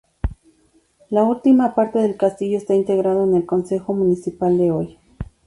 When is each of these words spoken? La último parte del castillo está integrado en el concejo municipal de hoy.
La 1.11 1.23
último 1.23 1.75
parte 1.75 1.99
del 1.99 2.17
castillo 2.17 2.57
está 2.57 2.73
integrado 2.73 3.23
en 3.23 3.35
el 3.35 3.45
concejo 3.45 3.93
municipal 3.93 4.57
de 4.57 4.71
hoy. 4.71 4.97